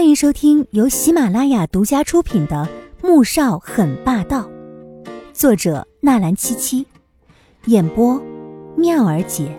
[0.00, 2.66] 欢迎收听由喜马拉雅独家出品的
[3.06, 4.48] 《穆少很霸道》，
[5.34, 6.86] 作者纳兰七七，
[7.66, 8.18] 演播
[8.78, 9.54] 妙儿姐。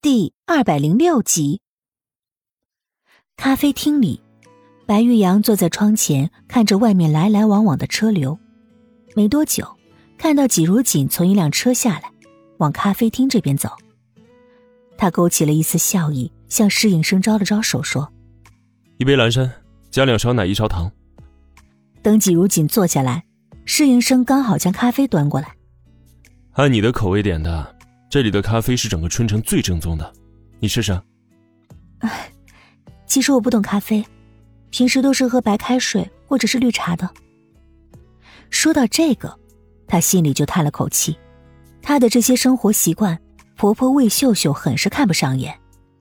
[0.00, 1.60] 第二百零六集。
[3.36, 4.22] 咖啡厅里，
[4.86, 8.38] 白玉阳坐在窗前，看着外面来来往往的车流。
[9.14, 9.68] 没多久，
[10.16, 12.10] 看到季如锦从一辆车下来，
[12.56, 13.68] 往咖啡厅这边走。
[14.96, 18.10] 他勾起了一丝笑意，向侍应生招了招手，说。
[18.98, 19.48] 一杯蓝山，
[19.92, 20.90] 加两勺奶，一勺糖。
[22.02, 23.22] 等季如锦坐下来，
[23.64, 25.54] 侍应生刚好将咖啡端过来。
[26.54, 27.76] 按你的口味点的，
[28.10, 30.12] 这里的咖啡是整个春城最正宗的，
[30.58, 31.00] 你试试。
[32.00, 32.28] 哎，
[33.06, 34.04] 其实我不懂咖啡，
[34.70, 37.08] 平时都是喝白开水或者是绿茶的。
[38.50, 39.38] 说到这个，
[39.86, 41.16] 他心里就叹了口气，
[41.80, 43.16] 他的这些生活习惯，
[43.54, 45.56] 婆婆魏秀秀很是看不上眼，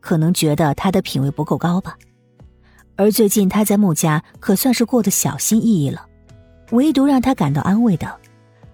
[0.00, 1.96] 可能觉得她的品味不够高吧。
[2.96, 6.06] 而最近他在穆家可算是过得小心翼翼了，
[6.70, 8.20] 唯独让他感到安慰的，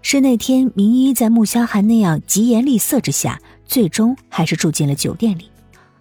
[0.02, 5.50] 是那天明一在穆萧寒那样疾言厉色之下，最终还是住进了酒店里，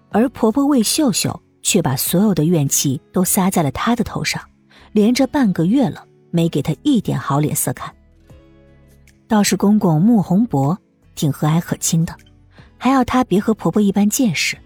[0.10, 4.42] 而婆婆魏秀秀却把所有的怨气都撒在了他的头上，
[4.92, 7.94] 连着半个月了，没给他一点好脸色看。
[9.28, 10.78] 倒是公公穆宏博
[11.16, 12.16] 挺和蔼可亲的，
[12.78, 14.58] 还要他别和婆婆一般见识。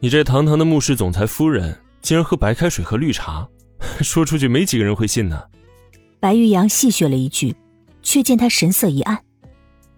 [0.00, 1.76] 你这堂堂的穆氏总裁夫人。
[2.06, 3.48] 竟然喝白开水和绿茶，
[4.00, 5.42] 说出去没几个人会信呢。
[6.20, 7.52] 白玉阳戏谑了一句，
[8.00, 9.20] 却见他神色一暗。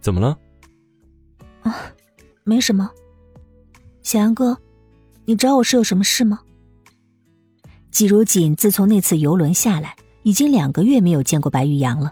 [0.00, 0.38] 怎么了？
[1.64, 1.76] 啊，
[2.44, 2.90] 没什么。
[4.02, 4.56] 小杨哥，
[5.26, 6.40] 你找我是有什么事吗？
[7.90, 12.10] 季如锦自从那次游轮下来，已经两个月没有见过白玉阳了。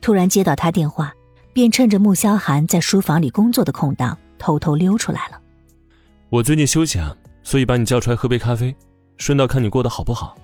[0.00, 1.14] 突然接到他电话，
[1.52, 5.40] 便趁着穆萧寒在书房里工作的空档，偷偷溜出来了。
[6.28, 8.74] 我最近休息啊，所以把你叫出来喝杯咖啡。
[9.22, 10.36] 顺道看你过得好不好？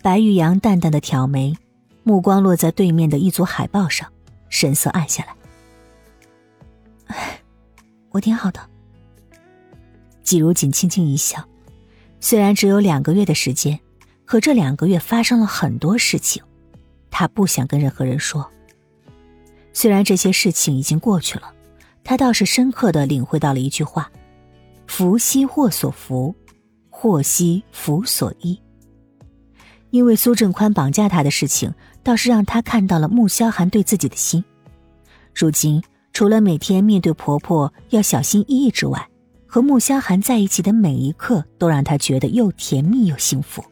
[0.00, 1.52] 白玉阳淡淡的挑眉，
[2.04, 4.08] 目光落在对面的一组海报上，
[4.48, 5.34] 神色暗下来。
[8.10, 8.60] 我挺好的。
[10.22, 11.44] 季如锦轻轻一笑，
[12.20, 13.80] 虽然只有两个月的时间，
[14.24, 16.40] 可这两个月发生了很多事情，
[17.10, 18.48] 他不想跟任何人说。
[19.72, 21.52] 虽然这些事情已经过去了，
[22.04, 24.08] 他倒是深刻的领会到了一句话：
[24.86, 26.32] 福兮祸所伏。
[26.98, 28.58] 祸兮福所依。
[29.90, 34.42] 因为苏振宽绑架他的事情，倒是让他看到了穆萧寒对自己的心。
[35.34, 35.82] 如今，
[36.14, 39.06] 除了每天面对婆婆要小心翼翼之外，
[39.46, 43.62] 和穆萧寒在一起的每一刻，都让他觉得又甜蜜又幸福。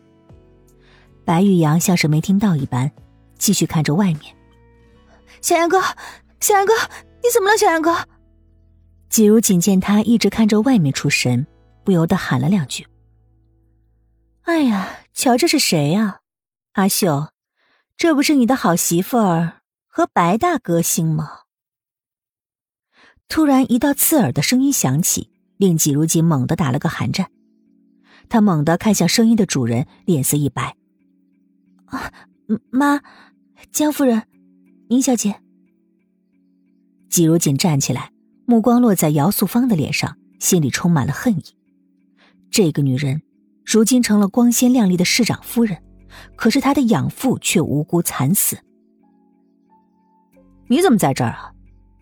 [1.25, 2.93] 白玉阳像是没听到一般，
[3.39, 4.37] 继续看着外面。
[5.41, 5.81] 小杨哥，
[6.41, 6.75] 小杨哥，
[7.23, 7.57] 你怎么了？
[7.57, 7.97] 小杨哥。
[9.09, 11.47] 季如锦见他一直看着外面出神，
[11.85, 12.87] 不由得喊了两句。
[14.45, 16.21] 哎呀，瞧这是谁呀？
[16.73, 17.31] 阿秀，
[17.97, 21.41] 这不是你的好媳妇儿和白大歌星吗？
[23.27, 27.31] 突然，一道刺耳的声音响起，令季如锦猛地打了个寒战。
[28.29, 30.77] 他猛地看向声音的主人，脸色一白
[31.87, 32.13] ：“啊，
[32.71, 33.01] 妈，
[33.73, 34.25] 江夫人，
[34.91, 35.41] 宁小姐。”
[37.09, 38.13] 季如锦站起来，
[38.45, 41.45] 目光落在姚素芳的脸上，心里充满了恨意。
[42.51, 43.23] 这个女人。
[43.65, 45.83] 如今成了光鲜亮丽的市长夫人，
[46.37, 48.59] 可是她的养父却无辜惨死。
[50.69, 51.53] 你怎么在这儿啊？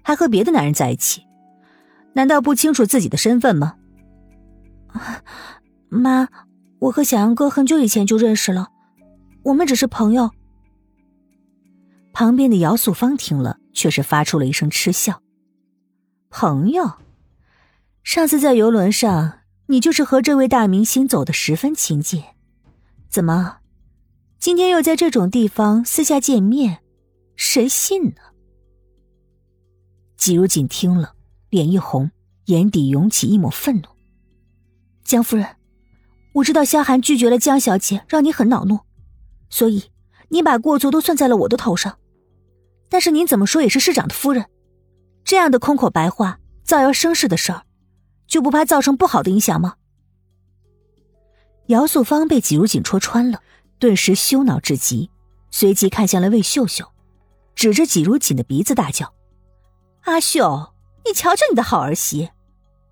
[0.03, 1.23] 还和别的男人在一起？
[2.15, 3.77] 难道不清楚自己的身份吗？
[5.89, 6.29] 妈，
[6.81, 8.69] 我和小杨哥很久以前就认识了，
[9.45, 10.31] 我们只是朋友。
[12.13, 15.23] 旁边的姚素芳听了，却是发出了一声嗤笑
[16.29, 16.93] ：“朋友？
[18.03, 19.39] 上次在游轮上。”
[19.73, 22.23] 你就是和这位大明星走得十分亲近，
[23.09, 23.61] 怎么，
[24.39, 26.83] 今天又在这种地方私下见面，
[27.37, 28.17] 谁信呢？
[30.19, 31.15] 季如锦听了，
[31.49, 32.11] 脸一红，
[32.45, 33.85] 眼底涌起一抹愤怒。
[35.05, 35.57] 江夫人，
[36.35, 38.81] 我知道萧寒拒绝了江小姐，让你很恼怒，
[39.49, 39.85] 所以
[40.29, 41.99] 你把过错都算在了我的头上。
[42.91, 44.45] 但是您怎么说也是市长的夫人，
[45.25, 47.63] 这样的空口白话、造谣生事的事儿。
[48.33, 49.75] 就不怕造成不好的影响吗？
[51.67, 53.43] 姚素芳被季如锦戳穿了，
[53.79, 55.11] 顿时羞恼至极，
[55.51, 56.91] 随即看向了魏秀秀，
[57.55, 59.13] 指着季如锦的鼻子大叫
[60.05, 60.73] ：“阿秀，
[61.05, 62.31] 你瞧瞧你的好儿媳！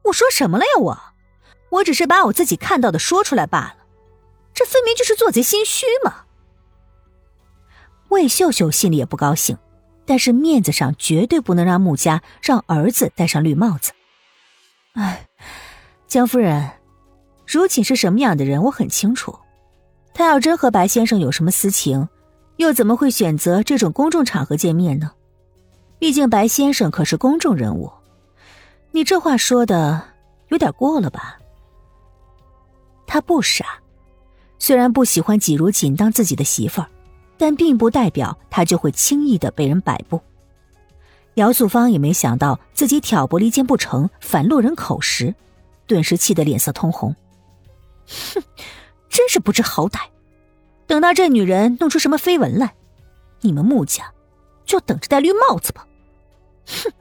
[0.05, 0.79] 我说什么了呀？
[0.79, 1.01] 我，
[1.71, 3.77] 我只是把我自己看到的说出来罢了，
[4.53, 6.27] 这分明就是做贼心虚嘛！”
[8.11, 9.57] 魏秀秀心里也不高兴，
[10.05, 13.93] 但是面子上绝对不能让穆家让儿子戴上绿帽子。
[14.93, 15.27] 哎。
[16.07, 16.69] 江夫人，
[17.47, 19.39] 如锦是什么样的人，我很清楚。
[20.13, 22.09] 他要真和白先生有什么私情，
[22.57, 25.13] 又怎么会选择这种公众场合见面呢？
[26.01, 27.93] 毕竟白先生可是公众人物。
[28.91, 30.03] 你这话说的
[30.49, 31.39] 有点过了吧？
[33.07, 33.65] 他不傻，
[34.59, 36.89] 虽然不喜欢季如锦当自己的媳妇儿，
[37.39, 40.21] 但并不代表他就会轻易的被人摆布。
[41.35, 45.35] 姚素芳也没想到自己挑拨离间不成，反落人口实，
[45.87, 47.15] 顿时气得脸色通红。
[48.35, 48.43] 哼，
[49.09, 50.01] 真是不知好歹！
[50.87, 52.75] 等到这女人弄出什么绯闻来，
[53.41, 54.13] 你们穆家
[54.65, 55.87] 就等着戴绿帽子吧！
[56.67, 56.93] 哼！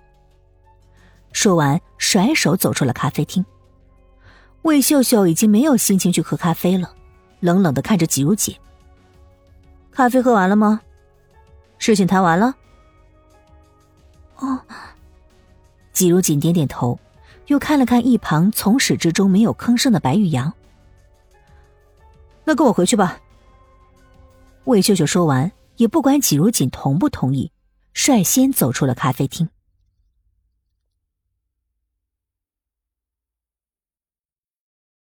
[1.31, 3.43] 说完，甩手走出了咖啡厅。
[4.61, 6.93] 魏秀秀已经没有心情去喝咖啡了，
[7.39, 8.55] 冷冷的看着季如姐
[9.91, 10.81] ：“咖啡喝完了吗？
[11.77, 12.55] 事情谈完了？”
[16.00, 16.98] 季如锦点点头，
[17.48, 20.54] 又看了看一旁从始至终没有吭声的白玉阳。
[22.46, 23.19] 那跟我回去吧。
[24.63, 27.51] 魏秀秀说完，也不管季如锦同不同意，
[27.92, 29.50] 率先走出了咖啡厅。